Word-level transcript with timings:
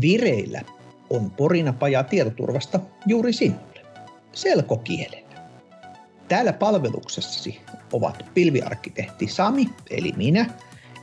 Vireillä 0.00 0.60
on 1.10 1.30
Porinapaja 1.30 2.04
tietoturvasta 2.04 2.80
juuri 3.06 3.32
sinulle, 3.32 3.80
selkokielellä. 4.32 5.24
Täällä 6.28 6.52
palveluksessasi 6.52 7.60
ovat 7.92 8.24
pilviarkkitehti 8.34 9.28
Sami, 9.28 9.68
eli 9.90 10.12
minä, 10.16 10.50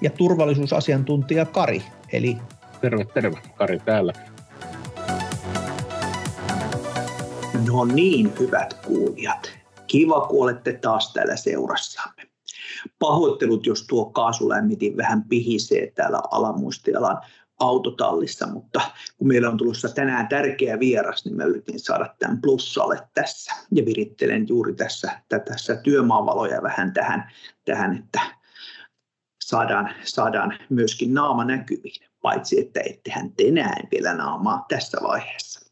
ja 0.01 0.09
turvallisuusasiantuntija 0.09 1.45
Kari, 1.45 1.83
eli... 2.13 2.37
Terve, 2.81 3.05
terve. 3.05 3.37
Kari 3.55 3.79
täällä. 3.79 4.13
No 7.67 7.85
niin, 7.85 8.33
hyvät 8.39 8.73
kuulijat. 8.73 9.51
Kiva, 9.87 10.21
kun 10.21 10.43
olette 10.43 10.73
taas 10.73 11.13
täällä 11.13 11.35
seurassamme. 11.35 12.23
Pahoittelut, 12.99 13.65
jos 13.65 13.87
tuo 13.87 14.05
kaasulämmitin 14.05 14.97
vähän 14.97 15.23
pihisee 15.23 15.91
täällä 15.95 16.21
alamuistialan 16.31 17.21
autotallissa, 17.61 18.47
mutta 18.47 18.81
kun 19.17 19.27
meillä 19.27 19.49
on 19.49 19.57
tulossa 19.57 19.89
tänään 19.89 20.27
tärkeä 20.27 20.79
vieras, 20.79 21.25
niin 21.25 21.35
mä 21.35 21.43
yritin 21.43 21.79
saada 21.79 22.15
tämän 22.19 22.41
plussalle 22.41 23.07
tässä 23.13 23.53
ja 23.71 23.85
virittelen 23.85 24.47
juuri 24.47 24.73
tässä, 24.73 25.21
tässä 25.29 25.75
työmaavaloja 25.75 26.61
vähän 26.61 26.93
tähän, 26.93 27.31
tähän 27.65 27.97
että 27.97 28.21
saadaan, 29.43 29.89
saadaan 30.03 30.59
myöskin 30.69 31.13
naama 31.13 31.45
näkyviin, 31.45 32.07
paitsi 32.21 32.61
että 32.61 32.79
ettehän 32.85 33.31
te 33.31 33.51
näe 33.51 33.83
vielä 33.91 34.13
naamaa 34.13 34.65
tässä 34.69 34.97
vaiheessa. 35.03 35.71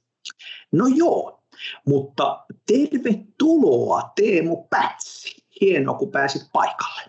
No 0.72 0.86
joo, 0.96 1.44
mutta 1.86 2.46
tervetuloa 2.68 4.12
Teemu 4.16 4.68
Pätsi. 4.70 5.36
Hienoa, 5.62 5.98
kun 5.98 6.12
pääsit 6.12 6.42
paikalle. 6.54 7.02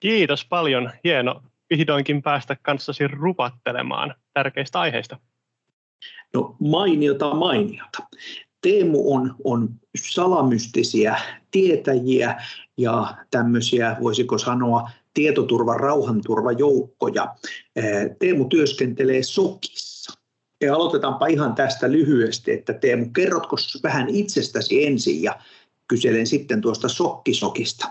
Kiitos 0.00 0.44
paljon. 0.44 0.90
Hieno 1.04 1.42
vihdoinkin 1.70 2.22
päästä 2.22 2.56
kanssasi 2.62 3.06
rupattelemaan 3.06 4.14
tärkeistä 4.34 4.80
aiheista. 4.80 5.18
No 6.34 6.56
mainiota 6.60 7.34
mainiota. 7.34 7.98
Teemu 8.60 9.14
on, 9.14 9.34
on 9.44 9.68
salamystisiä 9.96 11.20
tietäjiä 11.50 12.42
ja 12.76 13.14
tämmöisiä, 13.30 13.96
voisiko 14.02 14.38
sanoa, 14.38 14.90
tietoturvan 15.14 15.80
rauhanturvajoukkoja. 15.80 17.34
Teemu 18.18 18.44
työskentelee 18.44 19.22
SOKissa. 19.22 20.18
Ja 20.60 20.74
aloitetaanpa 20.74 21.26
ihan 21.26 21.54
tästä 21.54 21.92
lyhyesti, 21.92 22.52
että 22.52 22.72
Teemu, 22.72 23.06
kerrotko 23.10 23.56
vähän 23.82 24.08
itsestäsi 24.08 24.86
ensin 24.86 25.22
ja 25.22 25.40
kyselen 25.88 26.26
sitten 26.26 26.60
tuosta 26.60 26.88
sokkisokista. 26.88 27.88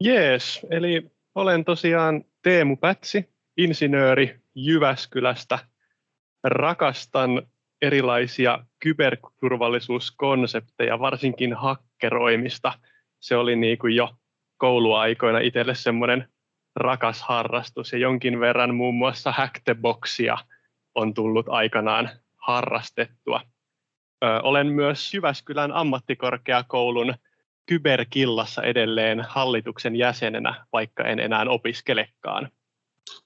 Jees, 0.00 0.60
eli 0.70 1.10
olen 1.34 1.64
tosiaan 1.64 2.24
Teemu 2.42 2.76
Pätsi, 2.76 3.28
insinööri 3.56 4.40
Jyväskylästä. 4.54 5.58
Rakastan 6.44 7.42
erilaisia 7.82 8.64
kyberturvallisuuskonsepteja, 8.78 10.98
varsinkin 10.98 11.54
hakkeroimista. 11.54 12.72
Se 13.20 13.36
oli 13.36 13.56
niin 13.56 13.78
kuin 13.78 13.96
jo 13.96 14.10
kouluaikoina 14.56 15.38
itselle 15.38 15.74
semmoinen 15.74 16.28
rakas 16.76 17.22
harrastus 17.22 17.92
ja 17.92 17.98
jonkin 17.98 18.40
verran 18.40 18.74
muun 18.74 18.94
muassa 18.94 19.32
Hacktheboxia 19.32 20.38
on 20.94 21.14
tullut 21.14 21.46
aikanaan 21.48 22.10
harrastettua. 22.36 23.40
Ö, 24.24 24.40
olen 24.42 24.66
myös 24.66 25.14
Jyväskylän 25.14 25.72
ammattikorkeakoulun 25.72 27.14
kyberkillassa 27.66 28.62
edelleen 28.62 29.24
hallituksen 29.28 29.96
jäsenenä, 29.96 30.64
vaikka 30.72 31.04
en 31.04 31.20
enää 31.20 31.44
opiskelekaan. 31.48 32.48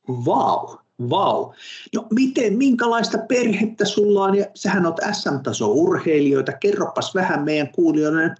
Vau, 0.08 0.76
vau. 1.10 1.52
No 1.94 2.06
miten, 2.14 2.56
minkälaista 2.58 3.18
perhettä 3.28 3.84
sulla 3.84 4.24
on? 4.24 4.34
Ja 4.34 4.46
sähän 4.54 4.86
olet 4.86 4.96
SM-taso-urheilijoita. 5.12 6.52
Kerropas 6.52 7.14
vähän 7.14 7.44
meidän 7.44 7.72
kuulijoille 7.72 8.34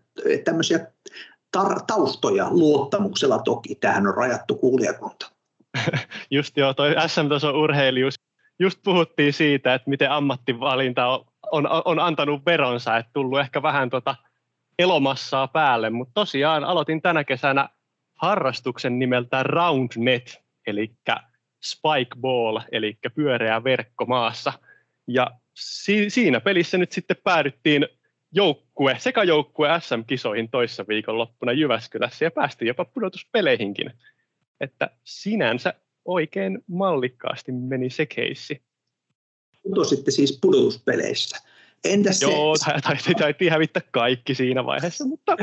tämmöisiä 0.44 0.78
tar- 1.56 1.84
taustoja 1.86 2.46
luottamuksella 2.50 3.38
toki. 3.38 3.74
Tähän 3.74 4.06
on 4.06 4.14
rajattu 4.14 4.54
kuulijakunta. 4.54 5.30
Just 6.30 6.56
joo, 6.56 6.74
toi 6.74 6.94
SM-taso-urheilijuus. 7.06 8.14
Just 8.58 8.78
puhuttiin 8.84 9.32
siitä, 9.32 9.74
että 9.74 9.90
miten 9.90 10.10
ammattivalinta 10.10 11.08
on, 11.08 11.24
on, 11.50 11.82
on 11.84 11.98
antanut 11.98 12.46
veronsa, 12.46 12.96
että 12.96 13.10
tullut 13.12 13.40
ehkä 13.40 13.62
vähän 13.62 13.90
tota– 13.90 14.14
elomassaa 14.78 15.48
päälle, 15.48 15.90
mutta 15.90 16.14
tosiaan 16.14 16.64
aloitin 16.64 17.02
tänä 17.02 17.24
kesänä 17.24 17.68
harrastuksen 18.14 18.98
nimeltä 18.98 19.42
Roundnet, 19.42 20.38
eli 20.66 20.90
Spike 21.64 22.20
Ball, 22.20 22.60
eli 22.72 22.98
pyöreä 23.14 23.64
verkko 23.64 24.06
maassa. 24.06 24.52
Ja 25.06 25.30
si- 25.54 26.10
siinä 26.10 26.40
pelissä 26.40 26.78
nyt 26.78 26.92
sitten 26.92 27.16
päädyttiin 27.24 27.88
joukkue, 28.32 28.96
sekä 28.98 29.22
joukkue 29.22 29.68
SM-kisoihin 29.80 30.50
toissa 30.50 30.84
viikonloppuna 30.88 31.52
Jyväskylässä 31.52 32.24
ja 32.24 32.30
päästiin 32.30 32.66
jopa 32.66 32.84
pudotuspeleihinkin. 32.84 33.90
Että 34.60 34.90
sinänsä 35.04 35.74
oikein 36.04 36.58
mallikkaasti 36.66 37.52
meni 37.52 37.90
se 37.90 38.06
keissi. 38.06 38.62
Putositte 39.62 40.10
siis 40.10 40.38
pudotuspeleissä. 40.42 41.48
Entäs 41.84 42.22
Joo, 42.22 42.56
se? 42.56 43.14
taidettiin 43.18 43.50
hävittää 43.50 43.82
kaikki 43.90 44.34
siinä 44.34 44.64
vaiheessa, 44.64 45.04
mutta 45.04 45.36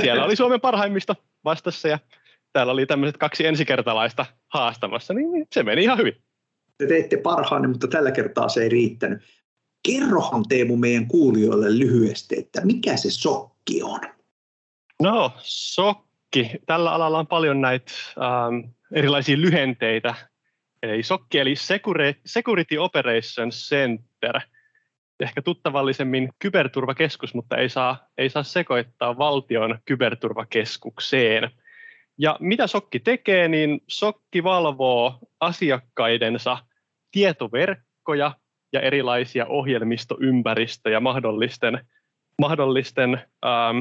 siellä 0.00 0.24
oli 0.24 0.36
Suomen 0.36 0.60
parhaimmista 0.60 1.16
vastassa 1.44 1.88
ja 1.88 1.98
täällä 2.52 2.72
oli 2.72 2.86
tämmöiset 2.86 3.16
kaksi 3.16 3.46
ensikertalaista 3.46 4.26
haastamassa, 4.48 5.14
niin 5.14 5.46
se 5.52 5.62
meni 5.62 5.82
ihan 5.82 5.98
hyvin. 5.98 6.16
Te 6.78 6.86
teitte 6.86 7.16
parhaanne, 7.16 7.68
mutta 7.68 7.88
tällä 7.88 8.10
kertaa 8.10 8.48
se 8.48 8.62
ei 8.62 8.68
riittänyt. 8.68 9.22
Kerrohan 9.88 10.44
Teemu 10.48 10.76
meidän 10.76 11.06
kuulijoille 11.06 11.78
lyhyesti, 11.78 12.38
että 12.38 12.60
mikä 12.64 12.96
se 12.96 13.10
sokki 13.10 13.82
on? 13.82 14.00
No, 15.02 15.32
sokki. 15.42 16.50
Tällä 16.66 16.92
alalla 16.92 17.18
on 17.18 17.26
paljon 17.26 17.60
näitä 17.60 17.92
ähm, 18.18 18.70
erilaisia 18.92 19.36
lyhenteitä. 19.36 20.14
Eli 20.82 21.02
sokki, 21.02 21.38
eli 21.38 21.54
Security 22.24 22.76
Operations 22.76 23.68
Center– 23.68 24.40
ehkä 25.22 25.42
tuttavallisemmin 25.42 26.28
kyberturvakeskus, 26.38 27.34
mutta 27.34 27.56
ei 27.56 27.68
saa, 27.68 28.08
ei 28.18 28.30
saa 28.30 28.42
sekoittaa 28.42 29.18
valtion 29.18 29.78
kyberturvakeskukseen. 29.84 31.50
Ja 32.18 32.36
mitä 32.40 32.66
Sokki 32.66 33.00
tekee, 33.00 33.48
niin 33.48 33.80
Sokki 33.88 34.44
valvoo 34.44 35.18
asiakkaidensa 35.40 36.58
tietoverkkoja 37.12 38.32
ja 38.72 38.80
erilaisia 38.80 39.46
ohjelmistoympäristöjä 39.46 41.00
mahdollisten, 41.00 41.86
mahdollisten 42.38 43.14
ähm, 43.14 43.78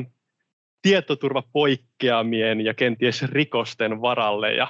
tietoturvapoikkeamien 0.82 2.62
ja 2.62 2.74
kenties 2.74 3.24
rikosten 3.24 4.02
varalle 4.02 4.54
ja 4.54 4.68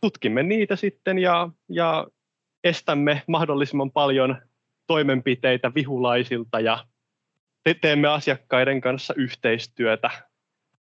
tutkimme 0.00 0.42
niitä 0.42 0.76
sitten 0.76 1.18
ja, 1.18 1.48
ja 1.68 2.06
estämme 2.64 3.22
mahdollisimman 3.28 3.90
paljon 3.90 4.36
toimenpiteitä 4.86 5.74
vihulaisilta 5.74 6.60
ja 6.60 6.84
te- 7.64 7.74
teemme 7.74 8.08
asiakkaiden 8.08 8.80
kanssa 8.80 9.14
yhteistyötä 9.16 10.10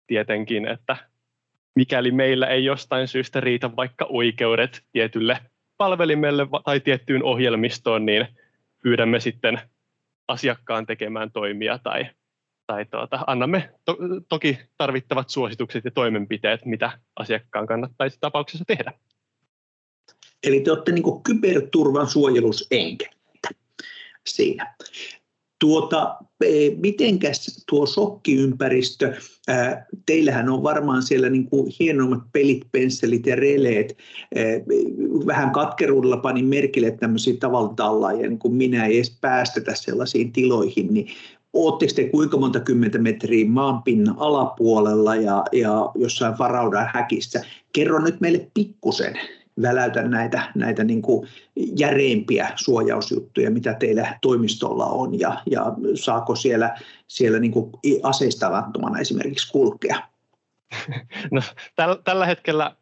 tietenkin, 0.07 0.67
että 0.67 0.97
mikäli 1.75 2.11
meillä 2.11 2.47
ei 2.47 2.65
jostain 2.65 3.07
syystä 3.07 3.39
riitä 3.39 3.75
vaikka 3.75 4.05
oikeudet 4.09 4.83
tietylle 4.91 5.37
palvelimelle 5.77 6.47
tai 6.65 6.79
tiettyyn 6.79 7.23
ohjelmistoon, 7.23 8.05
niin 8.05 8.27
pyydämme 8.83 9.19
sitten 9.19 9.61
asiakkaan 10.27 10.85
tekemään 10.85 11.31
toimia 11.31 11.79
tai, 11.83 12.05
tai 12.67 12.85
tuota, 12.85 13.19
annamme 13.27 13.69
to- 13.85 13.97
toki 14.29 14.59
tarvittavat 14.77 15.29
suositukset 15.29 15.85
ja 15.85 15.91
toimenpiteet, 15.91 16.65
mitä 16.65 16.91
asiakkaan 17.15 17.67
kannattaisi 17.67 18.17
tapauksessa 18.21 18.65
tehdä. 18.67 18.93
Eli 20.43 20.59
te 20.59 20.71
olette 20.71 20.91
niin 20.91 21.23
kyberturvan 21.23 22.07
suojelusenkeli 22.07 23.18
siinä. 24.27 24.75
Tuota, 25.59 26.15
e, 26.45 26.69
mitenkäs 26.77 27.63
tuo 27.69 27.85
shokkiympäristö, 27.85 29.13
teillähän 30.05 30.49
on 30.49 30.63
varmaan 30.63 31.03
siellä 31.03 31.29
niin 31.29 31.49
kuin 31.49 31.73
hienommat 31.79 32.21
pelit, 32.33 32.61
pensselit 32.71 33.25
ja 33.25 33.35
releet. 33.35 33.97
Vähän 35.25 35.51
katkeruudella 35.51 36.17
panin 36.17 36.45
merkille 36.45 36.91
tämmöisiä 36.91 37.33
tavalla 37.39 38.11
ja 38.11 38.29
niin 38.29 38.39
kuin 38.39 38.53
minä 38.53 38.85
ei 38.85 38.95
edes 38.95 39.17
päästetä 39.21 39.75
sellaisiin 39.75 40.31
tiloihin, 40.31 40.93
niin 40.93 41.07
Oletteko 41.53 41.93
te 41.95 42.09
kuinka 42.09 42.37
monta 42.37 42.59
kymmentä 42.59 42.97
metriä 42.97 43.49
maanpinnan 43.49 44.15
alapuolella 44.19 45.15
ja, 45.15 45.43
ja 45.51 45.91
jossain 45.95 46.37
varaudan 46.39 46.89
häkissä? 46.93 47.45
Kerro 47.73 47.99
nyt 47.99 48.21
meille 48.21 48.47
pikkusen 48.53 49.19
väläytä 49.61 50.01
näitä, 50.07 50.51
näitä 50.55 50.83
niin 50.83 51.01
kuin 51.01 51.27
järeimpiä 51.55 52.51
suojausjuttuja, 52.55 53.51
mitä 53.51 53.73
teillä 53.73 54.17
toimistolla 54.21 54.85
on 54.85 55.19
ja, 55.19 55.41
ja 55.51 55.63
saako 55.95 56.35
siellä, 56.35 56.77
siellä 57.07 57.39
niin 57.39 57.51
kuin 57.51 57.71
aseistavattomana 58.03 58.99
esimerkiksi 58.99 59.51
kulkea? 59.51 60.01
No, 61.31 61.41
täl, 61.75 61.95
tällä 61.95 62.25
hetkellä 62.25 62.75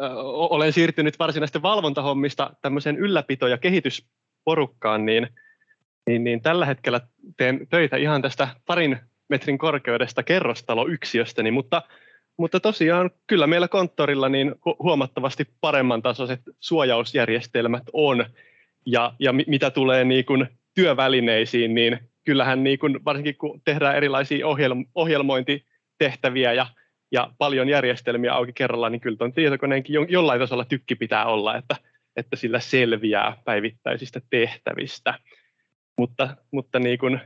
ö, 0.00 0.04
olen 0.24 0.72
siirtynyt 0.72 1.18
varsinaisten 1.18 1.62
valvontahommista 1.62 2.50
tämmöiseen 2.62 2.96
ylläpito- 2.96 3.48
ja 3.48 3.58
kehitys, 3.58 4.06
porukkaan, 4.44 5.06
niin, 5.06 5.28
niin, 6.06 6.24
niin 6.24 6.42
tällä 6.42 6.66
hetkellä 6.66 7.00
teen 7.36 7.66
töitä 7.68 7.96
ihan 7.96 8.22
tästä 8.22 8.48
parin 8.66 8.98
metrin 9.28 9.58
korkeudesta 9.58 10.22
kerrostaloyksiöstäni, 10.22 11.50
mutta, 11.50 11.82
mutta 12.40 12.60
tosiaan 12.60 13.10
kyllä 13.26 13.46
meillä 13.46 13.68
konttorilla 13.68 14.28
niin 14.28 14.54
huomattavasti 14.78 15.48
paremman 15.60 16.02
tasoiset 16.02 16.40
suojausjärjestelmät 16.60 17.82
on, 17.92 18.24
ja, 18.86 19.12
ja 19.18 19.32
mitä 19.32 19.70
tulee 19.70 20.04
niin 20.04 20.24
kuin 20.24 20.46
työvälineisiin, 20.74 21.74
niin 21.74 21.98
kyllähän 22.24 22.64
niin 22.64 22.78
kuin, 22.78 23.04
varsinkin 23.04 23.36
kun 23.36 23.60
tehdään 23.64 23.96
erilaisia 23.96 24.46
ohjelmointitehtäviä 24.94 26.52
ja, 26.52 26.66
ja 27.12 27.32
paljon 27.38 27.68
järjestelmiä 27.68 28.34
auki 28.34 28.52
kerralla, 28.52 28.90
niin 28.90 29.00
kyllä 29.00 29.16
tuon 29.16 29.32
tietokoneenkin 29.32 29.96
jollain 30.08 30.40
tasolla 30.40 30.64
tykki 30.64 30.94
pitää 30.94 31.26
olla, 31.26 31.56
että, 31.56 31.76
että 32.16 32.36
sillä 32.36 32.60
selviää 32.60 33.36
päivittäisistä 33.44 34.20
tehtävistä. 34.30 35.14
Mutta, 35.96 36.36
mutta 36.50 36.78
niin 36.78 36.98
kuin, 36.98 37.20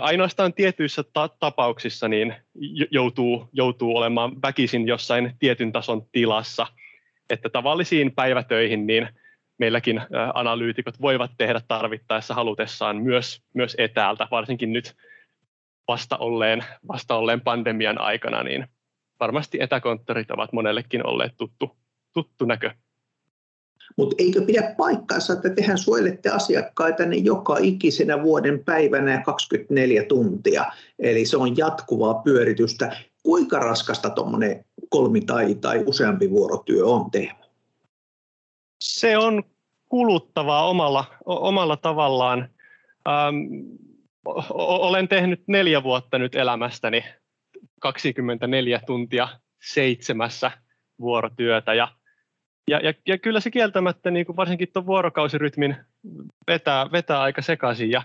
ainoastaan 0.00 0.54
tietyissä 0.54 1.02
ta- 1.12 1.28
tapauksissa 1.28 2.08
niin 2.08 2.34
joutuu, 2.90 3.48
joutuu 3.52 3.96
olemaan 3.96 4.42
väkisin 4.42 4.86
jossain 4.86 5.36
tietyn 5.38 5.72
tason 5.72 6.06
tilassa, 6.12 6.66
että 7.30 7.48
tavallisiin 7.48 8.12
päivätöihin 8.14 8.86
niin– 8.86 9.08
meilläkin 9.62 10.00
analyytikot 10.34 11.00
voivat 11.00 11.30
tehdä 11.38 11.60
tarvittaessa 11.68 12.34
halutessaan 12.34 12.96
myös, 12.96 13.42
myös 13.54 13.74
etäältä, 13.78 14.28
varsinkin 14.30 14.72
nyt 14.72 14.96
vasta 15.88 16.16
olleen, 16.16 16.64
vasta 16.88 17.14
olleen 17.14 17.40
pandemian 17.40 18.00
aikana, 18.00 18.42
niin 18.42 18.66
varmasti 19.20 19.58
etäkonttorit 19.60 20.30
ovat 20.30 20.52
monellekin 20.52 21.06
olleet 21.06 21.32
tuttu, 21.36 21.76
tuttu 22.12 22.44
näkö. 22.44 22.74
Mutta 23.96 24.16
eikö 24.18 24.42
pidä 24.42 24.74
paikkaansa, 24.76 25.32
että 25.32 25.50
tehän 25.50 25.78
suojelette 25.78 26.28
asiakkaita 26.28 27.06
niin 27.06 27.24
joka 27.24 27.56
ikisenä 27.60 28.22
vuoden 28.22 28.64
päivänä 28.64 29.12
ja 29.12 29.22
24 29.22 30.04
tuntia. 30.04 30.64
Eli 30.98 31.26
se 31.26 31.36
on 31.36 31.56
jatkuvaa 31.56 32.14
pyöritystä. 32.14 32.96
Kuinka 33.22 33.58
raskasta 33.58 34.10
tuommoinen 34.10 34.64
kolmi 34.88 35.20
tai, 35.20 35.54
tai 35.54 35.82
useampi 35.86 36.30
vuorotyö 36.30 36.86
on 36.86 37.10
tehdä? 37.10 37.44
Se 38.80 39.18
on 39.18 39.42
kuluttavaa 39.88 40.68
omalla, 40.68 41.04
omalla 41.24 41.76
tavallaan. 41.76 42.48
Ähm, 43.08 43.36
olen 44.54 45.08
tehnyt 45.08 45.42
neljä 45.46 45.82
vuotta 45.82 46.18
nyt 46.18 46.34
elämästäni 46.34 47.04
24 47.80 48.80
tuntia 48.86 49.28
seitsemässä 49.62 50.50
vuorotyötä 51.00 51.74
ja, 51.74 51.88
ja, 52.68 52.80
ja, 52.82 52.94
ja 53.06 53.18
kyllä 53.18 53.40
se 53.40 53.50
kieltämättä 53.50 54.10
niin 54.10 54.26
kuin 54.26 54.36
varsinkin 54.36 54.68
tuon 54.72 54.86
vuorokausirytmin 54.86 55.76
vetää, 56.46 56.92
vetää 56.92 57.20
aika 57.20 57.42
sekaisin 57.42 57.90
ja 57.90 58.02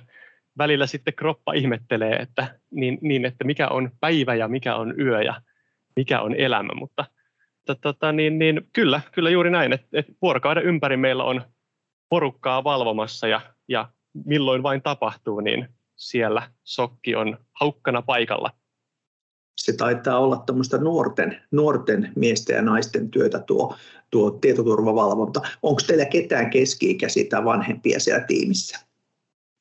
välillä 0.57 0.87
sitten 0.87 1.13
kroppa 1.13 1.53
ihmettelee, 1.53 2.15
että, 2.15 2.59
niin, 2.71 2.97
niin, 3.01 3.25
että 3.25 3.43
mikä 3.43 3.67
on 3.67 3.91
päivä 3.99 4.35
ja 4.35 4.47
mikä 4.47 4.75
on 4.75 4.99
yö 4.99 5.21
ja 5.21 5.41
mikä 5.95 6.21
on 6.21 6.35
elämä, 6.35 6.73
mutta 6.73 7.05
tota, 7.81 8.11
niin, 8.11 8.39
niin, 8.39 8.61
kyllä, 8.73 9.01
kyllä 9.11 9.29
juuri 9.29 9.49
näin, 9.49 9.73
että, 9.73 9.87
että 9.93 10.13
vuorokauden 10.21 10.63
ympäri 10.63 10.97
meillä 10.97 11.23
on 11.23 11.41
porukkaa 12.09 12.63
valvomassa 12.63 13.27
ja, 13.27 13.41
ja 13.67 13.89
milloin 14.25 14.63
vain 14.63 14.81
tapahtuu, 14.81 15.39
niin 15.39 15.67
siellä 15.95 16.51
sokki 16.63 17.15
on 17.15 17.37
haukkana 17.53 18.01
paikalla. 18.01 18.51
Se 19.67 19.73
taitaa 19.73 20.19
olla 20.19 20.43
tämmöistä 20.45 20.77
nuorten, 20.77 21.41
nuorten 21.51 22.11
miesten 22.15 22.55
ja 22.55 22.61
naisten 22.61 23.09
työtä 23.09 23.39
tuo, 23.39 23.75
tuo 24.11 24.31
tietoturvavalvonta. 24.31 25.41
Onko 25.63 25.81
teillä 25.87 26.05
ketään 26.05 26.49
keski-ikäisiä 26.49 27.25
tai 27.29 27.45
vanhempia 27.45 27.99
siellä 27.99 28.25
tiimissä? 28.25 28.79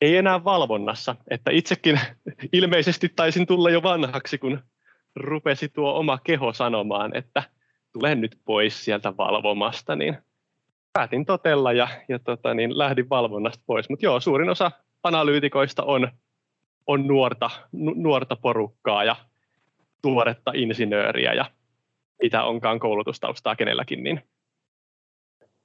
Ei 0.00 0.16
enää 0.16 0.44
valvonnassa. 0.44 1.16
Että 1.30 1.50
itsekin 1.50 2.00
ilmeisesti 2.52 3.12
taisin 3.16 3.46
tulla 3.46 3.70
jo 3.70 3.82
vanhaksi, 3.82 4.38
kun 4.38 4.60
rupesi 5.16 5.68
tuo 5.68 5.98
oma 5.98 6.18
keho 6.24 6.52
sanomaan, 6.52 7.16
että 7.16 7.42
tule 7.92 8.14
nyt 8.14 8.38
pois 8.44 8.84
sieltä 8.84 9.16
valvomasta, 9.16 9.96
niin 9.96 10.18
päätin 10.92 11.24
totella 11.24 11.72
ja, 11.72 11.88
ja 12.08 12.18
tota, 12.18 12.54
niin 12.54 12.78
lähdin 12.78 13.08
valvonnasta 13.08 13.62
pois. 13.66 13.88
Mutta 13.88 14.06
joo, 14.06 14.20
suurin 14.20 14.50
osa 14.50 14.70
analyytikoista 15.02 15.82
on, 15.82 16.08
on 16.86 17.06
nuorta, 17.06 17.50
nu, 17.72 17.94
nuorta 17.96 18.36
porukkaa 18.36 19.04
ja 19.04 19.16
tuoretta 20.02 20.52
insinööriä 20.54 21.32
ja 21.32 21.50
mitä 22.22 22.44
onkaan 22.44 22.78
koulutustaustaa 22.78 23.56
kenelläkin. 23.56 24.02
Niin. 24.02 24.20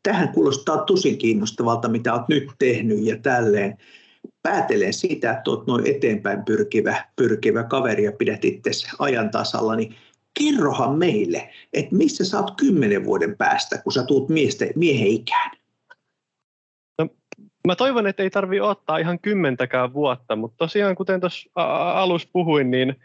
Tähän 0.04 0.30
kuulostaa 0.34 0.78
tosi 0.78 1.18
kiinnostavalta, 1.18 1.90
mitä 1.90 2.14
olet 2.14 2.28
nyt 2.28 2.50
tehnyt 2.60 3.00
ja 3.04 3.18
tälleen. 3.18 3.78
Päätelen 4.44 4.94
siitä, 4.94 5.32
että 5.32 5.52
olet 5.52 5.68
noin 5.68 5.88
eteenpäin 5.88 6.46
pyrkivä, 6.46 7.06
pyrkivä 7.16 7.64
kaveri 7.64 8.04
ja 8.04 8.12
pidät 8.12 8.46
itse 8.46 8.72
ajan 9.00 9.32
tasalla, 9.32 9.76
niin 9.76 9.96
kerrohan 10.40 10.98
meille, 10.98 11.50
että 11.74 11.96
missä 11.96 12.26
sä 12.26 12.40
oot 12.40 12.52
kymmenen 12.58 13.06
vuoden 13.06 13.38
päästä, 13.38 13.78
kun 13.78 13.94
sä 13.94 14.04
tuut 14.04 14.30
miesten, 14.30 14.70
miehen 14.76 15.08
ikään? 15.08 15.52
No, 17.00 17.08
mä 17.68 17.76
toivon, 17.76 18.08
että 18.08 18.24
ei 18.24 18.30
tarvi 18.30 18.60
ottaa 18.60 18.98
ihan 18.98 19.20
kymmentäkään 19.20 19.94
vuotta, 19.94 20.36
mutta 20.36 20.58
tosiaan 20.58 20.96
kuten 20.96 21.20
tuossa 21.20 21.50
alussa 21.94 22.30
puhuin, 22.34 22.72
niin 22.72 22.96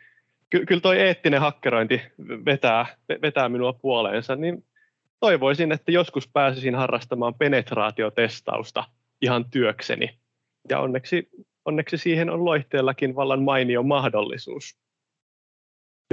ky- 0.51 0.67
kyllä 0.67 0.81
toi 0.81 0.99
eettinen 0.99 1.41
hakkerointi 1.41 2.01
vetää, 2.45 2.97
vetää 3.23 3.49
minua 3.49 3.73
puoleensa, 3.73 4.37
niin 4.37 4.65
toivoisin, 5.21 5.73
että 5.73 5.93
joskus 5.93 6.29
pääsisin 6.29 6.75
harrastamaan 6.75 7.35
penetraatiotestausta 7.35 8.85
ihan 9.23 9.51
työkseni. 9.51 10.21
Ja 10.69 10.81
onneksi, 10.81 11.29
onneksi 11.65 11.99
siihen 11.99 12.31
on 12.31 12.45
loihteellakin 12.45 13.17
vallan 13.17 13.43
mainio 13.43 13.83
mahdollisuus. 13.83 14.79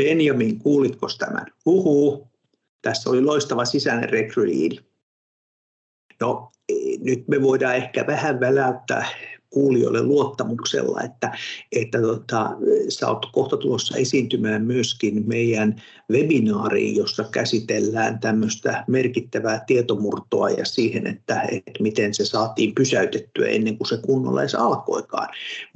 Benjamin, 0.02 0.60
kuulitko 0.60 1.08
tämän? 1.20 1.46
Huhu, 1.66 2.32
tässä 2.82 3.10
oli 3.10 3.22
loistava 3.22 3.66
sisäinen 3.66 4.10
rekryliidi. 4.10 4.78
No, 6.22 6.52
e, 6.70 6.74
nyt 7.00 7.28
me 7.28 7.42
voidaan 7.42 7.76
ehkä 7.76 8.08
vähän 8.08 8.40
väläyttää 8.40 9.08
kuulijoille 9.54 10.04
luottamuksella, 10.04 11.02
että, 11.02 11.38
että 11.72 12.02
tota, 12.02 12.50
sä 12.90 13.08
oot 13.08 13.26
kohta 13.32 13.58
tulossa 13.58 13.98
esiintymään 13.98 14.66
myöskin 14.66 15.24
meidän 15.28 15.76
webinaariin, 16.12 16.96
jossa 16.96 17.24
käsitellään 17.32 18.20
tämmöistä 18.20 18.84
merkittävää 18.88 19.64
tietomurtoa 19.68 20.50
ja 20.50 20.66
siihen, 20.66 21.08
että, 21.08 21.42
että 21.42 21.84
miten 21.84 22.14
se 22.14 22.26
saatiin 22.26 22.76
pysäytettyä 22.76 23.48
ennen 23.48 23.78
kuin 23.78 23.88
se 23.88 23.98
kunnolla 23.98 24.42
edes 24.42 24.56
alkoikaan. 24.56 25.30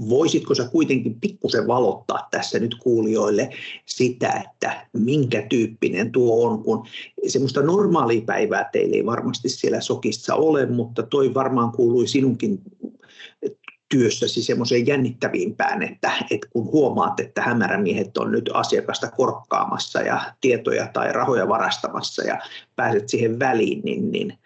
Voisitko 0.10 0.56
sä 0.56 0.70
kuitenkin 0.72 1.20
pikkusen 1.20 1.68
valottaa 1.68 2.28
tässä 2.32 2.60
nyt 2.60 2.76
kuulijoille 2.76 3.50
sitä, 3.86 4.44
että 4.46 4.88
minkä 4.94 5.46
tyyppinen 5.50 6.12
tuo 6.12 6.50
on, 6.50 6.64
kun 6.64 6.88
semmoista 7.28 7.62
normaalia 7.62 8.22
päivää 8.22 8.70
teillä 8.72 8.96
ei 8.96 9.06
varmasti 9.06 9.50
siellä 9.50 9.82
sokissa 9.82 10.36
ole, 10.36 10.66
mutta 10.66 11.04
toi 11.04 11.34
varmaan 11.34 11.72
kuului 11.72 12.08
sinunkin 12.08 12.62
työssäsi 13.90 14.44
semmoiseen 14.44 14.88
jännittävimpään, 14.88 15.84
että, 15.84 16.12
että 16.32 16.48
kun 16.50 16.66
huomaat, 16.66 17.20
että 17.20 17.42
hämärämiehet 17.42 18.18
on 18.18 18.32
nyt 18.32 18.50
asiakasta 18.54 19.12
korkkaamassa 19.12 20.02
ja 20.02 20.22
tietoja 20.42 20.88
tai 20.88 21.14
rahoja 21.14 21.48
varastamassa 21.48 22.24
ja 22.24 22.40
pääset 22.76 23.10
siihen 23.10 23.40
väliin, 23.40 23.82
niin, 23.84 24.12
niin 24.12 24.38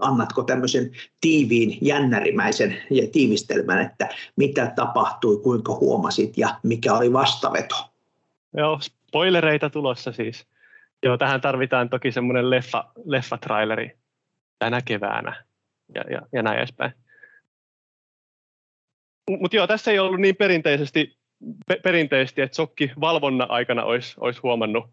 annatko 0.00 0.42
tämmöisen 0.42 0.90
tiiviin, 1.20 1.78
jännärimäisen 1.80 2.76
ja 2.90 3.06
tiivistelmän, 3.12 3.80
että 3.80 4.08
mitä 4.36 4.72
tapahtui, 4.76 5.38
kuinka 5.42 5.72
huomasit 5.74 6.38
ja 6.38 6.48
mikä 6.62 6.94
oli 6.94 7.12
vastaveto? 7.12 7.90
Joo, 8.56 8.78
spoilereita 8.80 9.70
tulossa 9.70 10.12
siis. 10.12 10.46
Joo, 11.02 11.18
tähän 11.18 11.40
tarvitaan 11.40 11.88
toki 11.88 12.12
semmoinen 12.12 12.50
leffa, 12.50 12.84
leffatraileri 13.04 13.98
tänä 14.58 14.80
keväänä 14.84 15.44
ja, 15.94 16.02
ja, 16.10 16.20
ja 16.32 16.42
näin 16.42 16.58
edespäin 16.58 16.92
mutta 19.28 19.56
joo, 19.56 19.66
tässä 19.66 19.90
ei 19.90 19.98
ollut 19.98 20.20
niin 20.20 20.36
perinteisesti, 20.36 21.16
pe, 21.66 21.80
perinteisesti 21.82 22.42
että 22.42 22.56
sokki 22.56 22.90
valvonnan 23.00 23.50
aikana 23.50 23.84
olisi, 23.84 24.14
olisi 24.20 24.40
huomannut, 24.42 24.84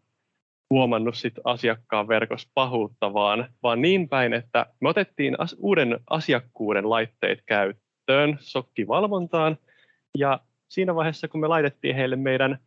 huomannut 0.70 1.16
sit 1.16 1.34
asiakkaan 1.44 2.08
verkossa 2.08 2.50
pahuutta, 2.54 3.14
vaan, 3.14 3.50
vaan 3.64 3.82
niin 3.82 4.10
päin, 4.10 4.34
että 4.34 4.66
me 4.80 4.90
otettiin 4.90 5.36
as, 5.40 5.56
uuden 5.60 6.00
asiakkuuden 6.10 6.90
laitteet 6.90 7.40
käyttöön 7.46 8.38
sokkivalvontaan, 8.40 9.58
ja 10.18 10.40
siinä 10.68 10.96
vaiheessa, 10.96 11.28
kun 11.28 11.42
me 11.42 11.48
laitettiin 11.48 11.96
heille 11.96 12.16
meidän, 12.16 12.60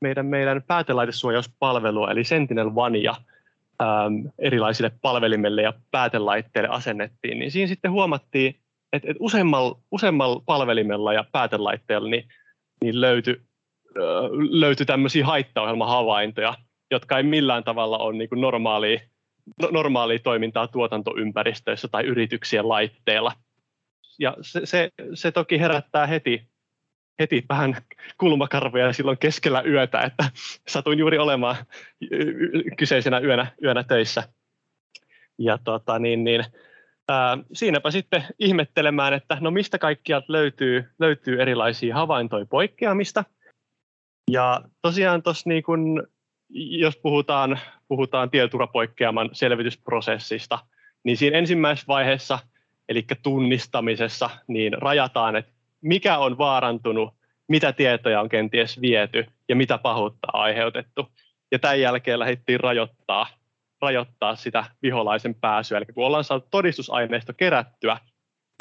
meidän, 0.00 0.26
meidän 0.26 0.62
päätelaitesuojauspalvelua, 0.62 2.10
eli 2.10 2.24
Sentinel 2.24 2.70
Onea, 2.76 3.14
äm, 3.82 4.30
erilaisille 4.38 4.92
palvelimelle 5.02 5.62
ja 5.62 5.72
päätelaitteille 5.90 6.68
asennettiin, 6.68 7.38
niin 7.38 7.50
siinä 7.50 7.68
sitten 7.68 7.90
huomattiin, 7.90 8.56
että 8.92 9.10
et 9.10 9.16
useammalla, 9.20 9.78
useammalla 9.90 10.42
palvelimella 10.46 11.12
ja 11.12 11.24
päätelaitteella 11.32 12.08
niin, 12.08 12.28
niin 12.84 13.00
löytyi, 13.00 13.40
löytyi 14.50 14.86
tämmöisiä 14.86 15.26
haittaohjelmahavaintoja, 15.26 16.54
jotka 16.90 17.16
ei 17.16 17.22
millään 17.22 17.64
tavalla 17.64 17.98
ole 17.98 18.18
niin 18.18 18.28
kuin 18.28 18.40
normaalia, 18.40 19.00
no, 19.62 19.68
normaalia 19.70 20.18
toimintaa 20.18 20.68
tuotantoympäristöissä 20.68 21.88
tai 21.88 22.04
yrityksien 22.04 22.68
laitteilla. 22.68 23.32
ja 24.18 24.36
se, 24.40 24.60
se, 24.64 24.90
se 25.14 25.32
toki 25.32 25.60
herättää 25.60 26.06
heti, 26.06 26.48
heti 27.18 27.44
vähän 27.48 27.76
kulmakarvoja 28.18 28.92
silloin 28.92 29.18
keskellä 29.18 29.62
yötä, 29.62 30.00
että 30.00 30.24
satuin 30.68 30.98
juuri 30.98 31.18
olemaan 31.18 31.56
kyseisenä 32.78 33.18
yönä, 33.18 33.46
yönä 33.64 33.84
töissä. 33.84 34.22
Ja 35.38 35.58
tota, 35.64 35.98
niin, 35.98 36.24
niin, 36.24 36.44
siinäpä 37.52 37.90
sitten 37.90 38.24
ihmettelemään, 38.38 39.14
että 39.14 39.38
no 39.40 39.50
mistä 39.50 39.78
kaikkialta 39.78 40.32
löytyy, 40.32 40.90
löytyy 40.98 41.42
erilaisia 41.42 41.94
havaintoja 41.94 42.46
poikkeamista. 42.46 43.24
Ja 44.30 44.60
tosiaan 44.82 45.22
tuossa 45.22 45.48
niin 45.48 45.62
kun, 45.62 46.06
jos 46.48 46.96
puhutaan, 46.96 47.58
puhutaan 47.88 48.30
tietoturvapoikkeaman 48.30 49.30
selvitysprosessista, 49.32 50.58
niin 51.04 51.16
siinä 51.16 51.38
ensimmäisessä 51.38 51.86
vaiheessa, 51.86 52.38
eli 52.88 53.06
tunnistamisessa, 53.22 54.30
niin 54.46 54.72
rajataan, 54.72 55.36
että 55.36 55.52
mikä 55.80 56.18
on 56.18 56.38
vaarantunut, 56.38 57.14
mitä 57.48 57.72
tietoja 57.72 58.20
on 58.20 58.28
kenties 58.28 58.80
viety 58.80 59.26
ja 59.48 59.56
mitä 59.56 59.78
pahuutta 59.78 60.28
on 60.32 60.40
aiheutettu. 60.40 61.08
Ja 61.52 61.58
tämän 61.58 61.80
jälkeen 61.80 62.18
lähdettiin 62.18 62.60
rajoittaa, 62.60 63.26
rajoittaa 63.82 64.36
sitä 64.36 64.64
viholaisen 64.82 65.34
pääsyä. 65.34 65.78
Eli 65.78 65.86
kun 65.86 66.06
ollaan 66.06 66.24
saatu 66.24 66.48
todistusaineisto 66.50 67.32
kerättyä, 67.34 67.98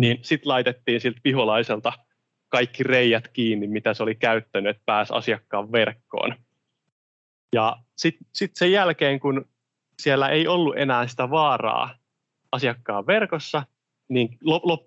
niin 0.01 0.19
sitten 0.21 0.49
laitettiin 0.49 1.01
siltä 1.01 1.19
viholaiselta 1.23 1.93
kaikki 2.49 2.83
reijät 2.83 3.27
kiinni, 3.27 3.67
mitä 3.67 3.93
se 3.93 4.03
oli 4.03 4.15
käyttänyt, 4.15 4.69
että 4.69 4.83
pääsi 4.85 5.13
asiakkaan 5.13 5.71
verkkoon. 5.71 6.35
Ja 7.53 7.77
sitten 7.97 8.27
sit 8.33 8.51
sen 8.55 8.71
jälkeen, 8.71 9.19
kun 9.19 9.45
siellä 9.99 10.29
ei 10.29 10.47
ollut 10.47 10.77
enää 10.77 11.07
sitä 11.07 11.29
vaaraa 11.29 11.95
asiakkaan 12.51 13.07
verkossa, 13.07 13.63
niin 14.09 14.38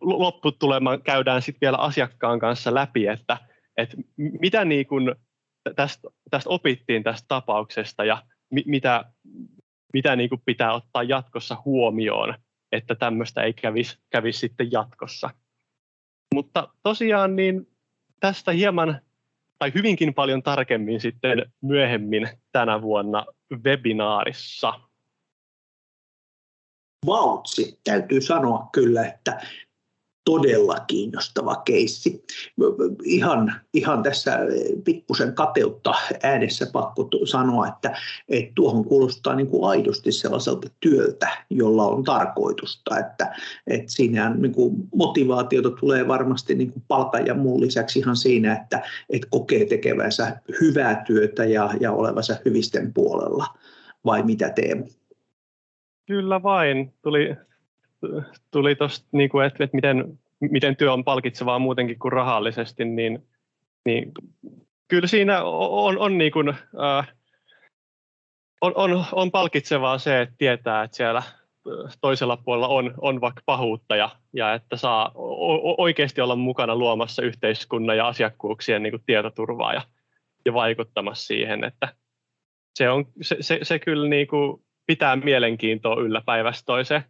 lopputuleman 0.00 1.02
käydään 1.02 1.42
sitten 1.42 1.60
vielä 1.60 1.76
asiakkaan 1.76 2.38
kanssa 2.38 2.74
läpi, 2.74 3.06
että, 3.06 3.38
että 3.76 3.96
mitä 4.16 4.64
niin 4.64 4.86
kun 4.86 5.16
tästä, 5.76 6.08
tästä 6.30 6.50
opittiin 6.50 7.02
tästä 7.02 7.28
tapauksesta 7.28 8.04
ja 8.04 8.22
mi, 8.50 8.62
mitä, 8.66 9.04
mitä 9.92 10.16
niin 10.16 10.28
kuin 10.28 10.42
pitää 10.44 10.72
ottaa 10.74 11.02
jatkossa 11.02 11.62
huomioon, 11.64 12.34
että 12.72 12.94
tämmöistä 12.94 13.42
ei 13.42 13.52
kävisi, 13.52 13.98
kävisi 14.10 14.38
sitten 14.38 14.72
jatkossa. 14.72 15.30
Mutta 16.34 16.68
tosiaan 16.82 17.36
niin 17.36 17.68
tästä 18.20 18.52
hieman 18.52 19.00
tai 19.58 19.72
hyvinkin 19.74 20.14
paljon 20.14 20.42
tarkemmin 20.42 21.00
sitten 21.00 21.52
myöhemmin 21.60 22.28
tänä 22.52 22.82
vuonna 22.82 23.26
webinaarissa. 23.64 24.80
Vautsi, 27.06 27.80
täytyy 27.84 28.20
sanoa 28.20 28.68
kyllä, 28.72 29.06
että 29.06 29.40
todella 30.24 30.76
kiinnostava 30.86 31.56
keissi. 31.56 32.24
Ihan, 33.04 33.52
ihan 33.74 34.02
tässä 34.02 34.38
pikkusen 34.84 35.34
kateutta 35.34 35.94
äänessä 36.22 36.66
pakko 36.72 37.08
sanoa, 37.24 37.68
että, 37.68 37.96
että 38.28 38.52
tuohon 38.54 38.84
kuulostaa 38.84 39.34
niin 39.34 39.46
kuin 39.46 39.64
aidosti 39.70 40.12
sellaiselta 40.12 40.68
työltä, 40.80 41.28
jolla 41.50 41.84
on 41.84 42.04
tarkoitusta, 42.04 42.98
että, 42.98 43.36
että 43.66 43.92
siinä 43.92 44.34
niin 44.34 44.52
kuin 44.52 44.76
motivaatiota 44.94 45.70
tulee 45.70 46.08
varmasti 46.08 46.54
niin 46.54 46.72
kuin 46.72 46.84
palkan 46.88 47.26
ja 47.26 47.34
muun 47.34 47.60
lisäksi 47.60 47.98
ihan 47.98 48.16
siinä, 48.16 48.52
että, 48.52 48.82
että 49.10 49.28
kokee 49.30 49.64
tekevänsä 49.64 50.36
hyvää 50.60 51.04
työtä 51.06 51.44
ja, 51.44 51.70
ja 51.80 51.92
olevansa 51.92 52.36
hyvisten 52.44 52.94
puolella, 52.94 53.46
vai 54.04 54.22
mitä 54.22 54.50
Teemu? 54.50 54.84
Kyllä 56.06 56.42
vain. 56.42 56.92
Tuli 57.02 57.36
tuli 58.50 58.74
tuosta, 58.74 59.08
niin 59.12 59.30
kuin, 59.30 59.46
että, 59.46 59.64
että 59.64 59.76
miten, 59.76 60.18
miten 60.40 60.76
työ 60.76 60.92
on 60.92 61.04
palkitsevaa 61.04 61.58
muutenkin 61.58 61.98
kuin 61.98 62.12
rahallisesti, 62.12 62.84
niin, 62.84 63.26
niin 63.84 64.12
kyllä 64.88 65.06
siinä 65.06 65.44
on, 65.44 65.98
on, 65.98 66.18
niin 66.18 66.32
kuin, 66.32 66.48
äh, 66.48 67.14
on, 68.60 68.72
on, 68.76 69.04
on 69.12 69.30
palkitsevaa 69.30 69.98
se, 69.98 70.20
että 70.20 70.34
tietää, 70.38 70.82
että 70.82 70.96
siellä 70.96 71.22
toisella 72.00 72.36
puolella 72.36 72.68
on, 72.68 72.94
on 72.98 73.20
vaikka 73.20 73.42
pahuutta 73.46 73.96
ja, 73.96 74.10
ja 74.32 74.54
että 74.54 74.76
saa 74.76 75.12
o, 75.14 75.82
oikeasti 75.82 76.20
olla 76.20 76.36
mukana 76.36 76.76
luomassa 76.76 77.22
yhteiskunnan 77.22 77.96
ja 77.96 78.08
asiakkuuksien 78.08 78.82
niin 78.82 78.90
kuin 78.90 79.02
tietoturvaa 79.06 79.74
ja, 79.74 79.82
ja 80.44 80.54
vaikuttamassa 80.54 81.26
siihen, 81.26 81.64
että 81.64 81.88
se, 82.74 82.90
on, 82.90 83.04
se, 83.22 83.36
se, 83.40 83.58
se 83.62 83.78
kyllä 83.78 84.08
niin 84.08 84.26
kuin 84.26 84.64
pitää 84.86 85.16
mielenkiintoa 85.16 86.00
yllä 86.00 86.22
päivästä 86.26 86.66
toiseen 86.66 87.04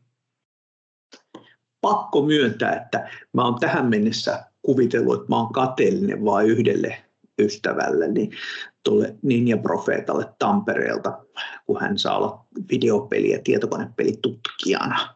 pakko 1.83 2.23
myöntää, 2.23 2.73
että 2.73 3.11
mä 3.33 3.45
oon 3.45 3.61
tähän 3.61 3.87
mennessä 3.87 4.45
kuvitellut, 4.63 5.15
että 5.15 5.29
mä 5.29 5.37
oon 5.37 5.53
kateellinen 5.53 6.25
vain 6.25 6.47
yhdelle 6.47 6.97
ystävälle, 7.39 8.09
niin 8.09 8.31
tuolle 8.83 9.15
Ninja 9.23 9.57
Profeetalle 9.57 10.29
Tampereelta, 10.39 11.19
kun 11.67 11.81
hän 11.81 11.99
saa 11.99 12.17
olla 12.17 12.45
videopeli- 12.71 13.31
ja 13.31 13.39
tietokonepelitutkijana, 13.45 15.15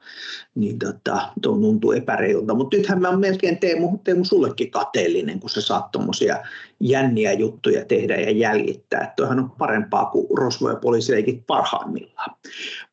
niin 0.55 0.79
tota, 0.79 1.29
tuo 1.43 1.59
tuntuu 1.59 1.93
epäreilulta. 1.93 2.55
Mutta 2.55 2.77
nythän 2.77 3.01
mä 3.01 3.09
oon 3.09 3.21
melkein 3.21 3.59
Teemu, 3.59 3.99
Teemu 4.05 4.25
sullekin 4.25 4.71
kateellinen, 4.71 5.41
kun 5.41 5.51
sä 5.51 5.61
saat 5.61 5.91
tuommoisia 5.91 6.43
jänniä 6.81 7.33
juttuja 7.33 7.85
tehdä 7.85 8.17
ja 8.17 8.31
jäljittää. 8.31 9.01
Että 9.01 9.15
toihan 9.17 9.39
on 9.39 9.51
parempaa 9.51 10.07
kuin 10.07 10.27
rosvo- 10.39 10.71
ja 10.71 10.77
poliisileikit 10.77 11.47
parhaimmillaan. 11.47 12.37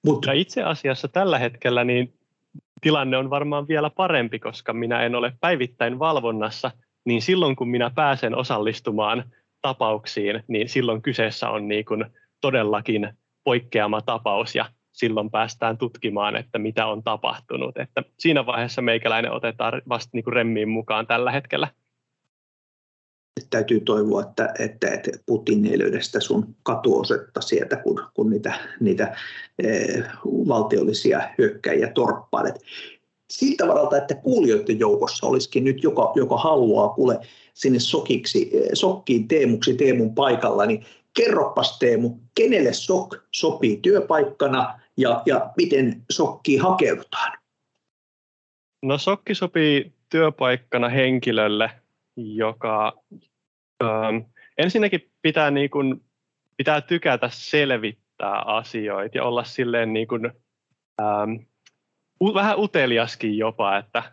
Mut... 0.06 0.25
Ja 0.25 0.34
itse 0.34 0.63
asiassa 0.63 1.08
tällä 1.08 1.39
hetkellä 1.39 1.84
niin 1.84 2.13
tilanne 2.84 3.18
on 3.18 3.30
varmaan 3.30 3.68
vielä 3.68 3.90
parempi, 3.90 4.40
koska 4.40 4.74
minä 4.74 5.02
en 5.02 5.16
ole 5.16 5.34
päivittäin 5.42 6.00
valvonnassa, 6.00 6.72
niin 7.06 7.22
silloin 7.22 7.56
kun 7.56 7.70
minä 7.70 7.92
pääsen 7.96 8.36
osallistumaan 8.36 9.24
tapauksiin, 9.62 10.44
niin 10.48 10.70
silloin 10.70 11.02
kyseessä 11.02 11.50
on 11.50 11.68
niin 11.68 11.86
kuin 11.86 12.06
todellakin 12.42 13.10
poikkeama 13.44 14.02
tapaus 14.02 14.56
ja 14.56 14.66
silloin 14.92 15.32
päästään 15.32 15.78
tutkimaan, 15.78 16.36
että 16.36 16.60
mitä 16.60 16.86
on 16.86 17.04
tapahtunut. 17.04 17.78
Että 17.78 18.04
siinä 18.20 18.46
vaiheessa 18.46 18.82
meikäläinen 18.82 19.32
otetaan 19.32 19.82
vasta 19.90 20.10
niin 20.13 20.24
kuin 20.24 20.34
remmiin 20.34 20.70
mukaan 20.70 21.08
tällä 21.08 21.32
hetkellä. 21.32 21.68
Täytyy 23.50 23.80
toivoa, 23.80 24.22
että, 24.22 24.54
että, 24.60 24.88
että 24.88 25.12
Putin 25.25 25.66
ei 25.66 25.80
löydä 25.80 26.02
sitä 26.02 26.20
sun 26.20 26.56
katuosetta 26.63 27.42
sieltä, 27.42 27.75
kun, 27.75 28.02
kun 28.13 28.30
niitä, 28.30 28.54
niitä 28.80 29.16
eh, 29.63 30.04
valtiollisia 30.28 31.22
hyökkäjiä 31.38 31.88
torppailet. 31.88 32.62
Siltä 33.30 33.68
varalta, 33.68 33.98
että 33.98 34.16
kuulijoiden 34.16 34.80
joukossa 34.80 35.28
olisikin 35.28 35.63
nyt, 35.63 35.84
joka, 35.84 36.12
joka 36.16 36.38
haluaa 36.38 36.90
kuule 36.90 37.20
sinne 37.54 37.80
sokiksi, 37.80 38.50
eh, 38.54 38.70
sokkiin 38.74 39.28
Teemuksi 39.28 39.74
Teemun 39.74 40.16
paikalla, 40.16 40.66
niin 40.66 40.86
kerropas 41.13 41.80
Teemu, 41.80 42.18
kenelle 42.36 42.74
sok 42.74 43.16
sopii 43.32 43.78
työpaikkana 43.78 44.80
ja, 44.98 45.22
ja 45.25 45.52
miten 45.58 46.02
sokkiin 46.12 46.62
hakeudutaan? 46.62 47.38
No 48.84 48.98
sokki 48.98 49.36
sopii 49.36 49.92
työpaikkana 50.10 50.90
henkilölle, 50.90 51.72
joka 52.17 52.93
ähm, 53.84 54.17
ensinnäkin 54.58 55.12
pitää, 55.22 55.51
niin 55.51 55.70
kuin, 55.70 56.03
pitää 56.58 56.82
tykätä 56.82 57.29
selvittää 57.32 58.39
asioita 58.39 59.17
ja 59.17 59.24
olla 59.24 59.43
silleen 59.43 59.93
niin 59.93 60.08
kuin, 60.08 60.32
ähm, 61.01 61.32
u, 62.22 62.34
vähän 62.34 62.60
uteliaskin 62.60 63.38
jopa, 63.38 63.77
että 63.77 64.03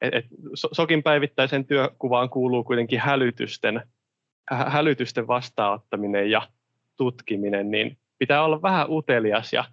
et, 0.00 0.14
et, 0.14 0.24
sokin 0.72 1.02
päivittäisen 1.02 1.66
työkuvaan 1.66 2.30
kuuluu 2.30 2.64
kuitenkin 2.64 3.00
hälytysten, 3.00 3.82
hä, 4.50 4.70
hälytysten 4.70 5.26
vastaanottaminen 5.26 6.30
ja 6.30 6.42
tutkiminen, 6.96 7.70
niin 7.70 7.98
pitää 8.18 8.44
olla 8.44 8.62
vähän 8.62 8.90
utelias 8.90 9.52
ja, 9.52 9.64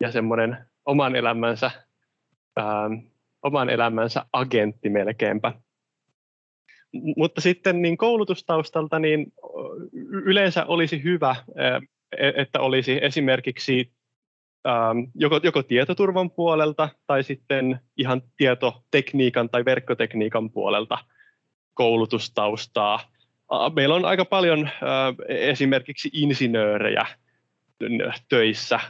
ja 0.00 0.12
semmoinen 0.12 0.58
oman 0.86 1.16
elämänsä, 1.16 1.70
ähm, 2.58 2.92
oman 3.42 3.70
elämänsä 3.70 4.26
agentti 4.32 4.90
melkeinpä 4.90 5.52
mutta 7.16 7.40
sitten 7.40 7.82
niin 7.82 7.96
koulutustaustalta 7.96 8.98
niin 8.98 9.32
yleensä 10.10 10.64
olisi 10.64 11.02
hyvä, 11.02 11.36
e, 11.56 12.32
että 12.36 12.60
olisi 12.60 12.98
esimerkiksi 13.02 13.92
joko, 15.14 15.40
joko 15.42 15.62
tietoturvan 15.62 16.30
puolelta 16.30 16.88
tai 17.06 17.24
sitten 17.24 17.80
ihan 17.96 18.22
tietotekniikan 18.36 19.48
tai 19.48 19.64
verkkotekniikan 19.64 20.50
puolelta 20.50 20.98
koulutustaustaa. 21.74 23.00
Meillä 23.74 23.94
on 23.94 24.04
aika 24.04 24.24
paljon 24.24 24.70
esimerkiksi 25.28 26.10
insinöörejä 26.12 27.06
töissä, 28.28 28.80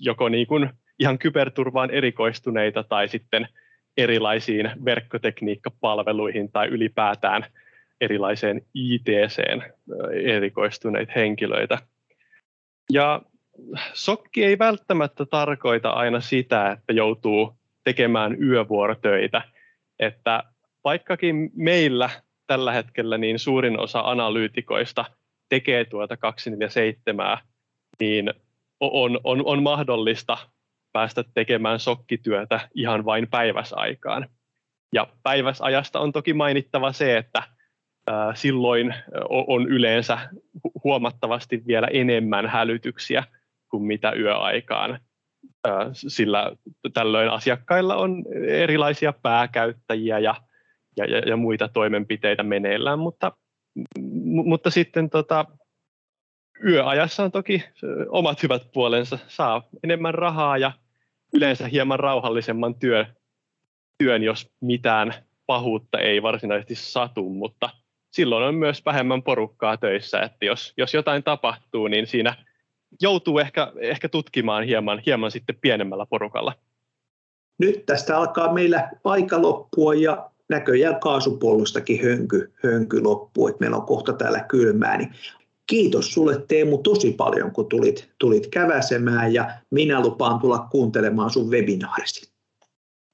joko 0.00 0.28
niin 0.28 0.46
kuin 0.46 0.70
ihan 0.98 1.18
kyberturvaan 1.18 1.90
erikoistuneita 1.90 2.82
tai 2.82 3.08
sitten 3.08 3.48
erilaisiin 3.96 4.70
verkkotekniikkapalveluihin 4.84 6.52
tai 6.52 6.68
ylipäätään 6.68 7.46
erilaiseen 8.00 8.62
ITCen 8.74 9.72
erikoistuneita 10.24 11.12
henkilöitä. 11.16 11.78
Ja 12.92 13.22
sokki 13.92 14.44
ei 14.44 14.58
välttämättä 14.58 15.26
tarkoita 15.26 15.90
aina 15.90 16.20
sitä, 16.20 16.70
että 16.70 16.92
joutuu 16.92 17.54
tekemään 17.84 18.42
yövuorotöitä, 18.42 19.42
että 19.98 20.44
vaikkakin 20.84 21.50
meillä 21.56 22.10
tällä 22.46 22.72
hetkellä 22.72 23.18
niin 23.18 23.38
suurin 23.38 23.78
osa 23.78 24.00
analyytikoista 24.00 25.04
tekee 25.48 25.84
tuota 25.84 26.16
247, 26.16 27.38
niin 28.00 28.34
on, 28.80 29.20
on, 29.24 29.42
on 29.44 29.62
mahdollista 29.62 30.38
päästä 30.94 31.24
tekemään 31.34 31.80
sokkityötä 31.80 32.60
ihan 32.74 33.04
vain 33.04 33.28
päiväsaikaan. 33.30 34.28
Ja 34.92 35.06
päiväsajasta 35.22 36.00
on 36.00 36.12
toki 36.12 36.32
mainittava 36.32 36.92
se, 36.92 37.16
että 37.16 37.42
silloin 38.34 38.94
on 39.28 39.66
yleensä 39.68 40.18
huomattavasti 40.84 41.62
vielä 41.66 41.86
enemmän 41.86 42.46
hälytyksiä 42.46 43.24
kuin 43.70 43.82
mitä 43.82 44.12
yöaikaan, 44.12 45.00
sillä 45.92 46.52
tällöin 46.94 47.30
asiakkailla 47.30 47.96
on 47.96 48.24
erilaisia 48.48 49.12
pääkäyttäjiä 49.12 50.18
ja, 50.18 50.34
ja, 50.96 51.18
ja 51.18 51.36
muita 51.36 51.68
toimenpiteitä 51.68 52.42
meneillään, 52.42 52.98
mutta, 52.98 53.32
mutta 54.24 54.70
sitten 54.70 55.10
tota, 55.10 55.44
yöajassa 56.64 57.24
on 57.24 57.32
toki 57.32 57.64
omat 58.08 58.42
hyvät 58.42 58.62
puolensa, 58.72 59.18
saa 59.28 59.62
enemmän 59.84 60.14
rahaa 60.14 60.58
ja 60.58 60.72
yleensä 61.34 61.68
hieman 61.68 62.00
rauhallisemman 62.00 62.74
työn, 62.74 63.06
työn, 63.98 64.22
jos 64.22 64.50
mitään 64.60 65.14
pahuutta 65.46 65.98
ei 65.98 66.22
varsinaisesti 66.22 66.74
satu, 66.74 67.28
mutta 67.28 67.70
silloin 68.10 68.44
on 68.44 68.54
myös 68.54 68.84
vähemmän 68.86 69.22
porukkaa 69.22 69.76
töissä, 69.76 70.20
että 70.20 70.44
jos, 70.44 70.72
jos 70.76 70.94
jotain 70.94 71.22
tapahtuu, 71.22 71.88
niin 71.88 72.06
siinä 72.06 72.34
joutuu 73.00 73.38
ehkä, 73.38 73.72
ehkä 73.80 74.08
tutkimaan 74.08 74.64
hieman, 74.64 75.02
hieman 75.06 75.30
sitten 75.30 75.56
pienemmällä 75.60 76.06
porukalla. 76.06 76.52
Nyt 77.58 77.86
tästä 77.86 78.18
alkaa 78.18 78.52
meillä 78.52 78.90
aika 79.04 79.42
loppua 79.42 79.94
ja 79.94 80.30
näköjään 80.48 81.00
kaasupollustakin 81.00 82.04
hönky, 82.04 82.52
hönky 82.64 83.02
loppuu, 83.02 83.48
että 83.48 83.60
meillä 83.60 83.76
on 83.76 83.86
kohta 83.86 84.12
täällä 84.12 84.40
kylmää, 84.40 84.96
niin 84.96 85.12
kiitos 85.66 86.12
sulle 86.12 86.44
Teemu 86.48 86.78
tosi 86.78 87.12
paljon, 87.12 87.52
kun 87.52 87.68
tulit, 87.68 88.08
tulit 88.18 88.46
käväsemään 88.46 89.34
ja 89.34 89.50
minä 89.70 90.00
lupaan 90.00 90.40
tulla 90.40 90.58
kuuntelemaan 90.70 91.30
sun 91.30 91.50
webinaarisi. 91.50 92.32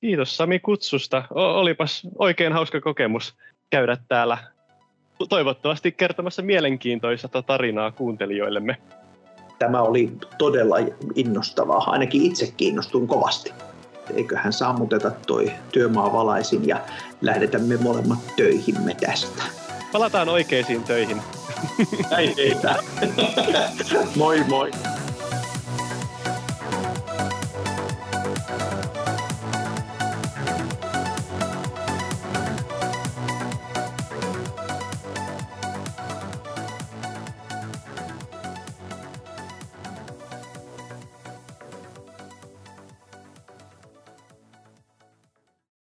Kiitos 0.01 0.37
Sami 0.37 0.59
kutsusta. 0.59 1.25
O- 1.35 1.61
olipas 1.61 2.03
oikein 2.19 2.53
hauska 2.53 2.81
kokemus 2.81 3.35
käydä 3.71 3.97
täällä 4.09 4.39
toivottavasti 5.29 5.93
kertomassa 5.93 6.43
mielenkiintoista 6.43 7.43
tarinaa 7.43 7.93
kuuntelijoillemme. 7.93 8.77
Tämä 9.59 9.83
oli 9.83 10.13
todella 10.39 10.77
innostavaa. 11.15 11.85
Ainakin 11.87 12.23
itse 12.23 12.55
kiinnostuin 12.57 13.07
kovasti. 13.09 13.53
Eiköhän 14.15 14.53
sammuteta 14.53 15.11
toi 15.27 15.53
työmaa 15.73 16.13
valaisin 16.13 16.69
ja 16.69 16.81
lähdetään 17.21 17.65
me 17.65 17.77
molemmat 17.77 18.19
töihimme 18.37 18.95
tästä. 18.95 19.43
Palataan 19.93 20.29
oikeisiin 20.29 20.85
töihin. 20.85 21.23
Näin 22.11 22.35
teitä. 22.37 22.75
moi 24.17 24.45
moi. 24.49 24.71